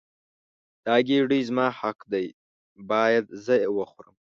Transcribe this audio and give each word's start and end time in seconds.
دا 0.85 0.95
ګیډۍ 1.07 1.41
زما 1.49 1.67
حق 1.79 1.99
دی 2.11 2.25
باید 2.89 3.25
زه 3.45 3.53
یې 3.61 3.69
وخورم. 3.77 4.15